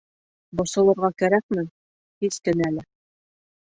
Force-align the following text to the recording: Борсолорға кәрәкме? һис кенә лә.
Борсолорға 0.61 1.13
кәрәкме? 1.25 1.69
һис 2.25 2.43
кенә 2.49 2.75
лә. 2.81 2.91